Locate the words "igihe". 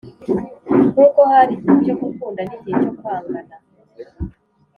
1.55-1.75